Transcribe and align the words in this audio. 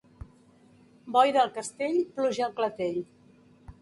Boira 1.15 1.43
al 1.43 1.53
castell, 1.57 1.99
pluja 2.17 2.47
al 2.47 2.57
clatell. 2.61 2.99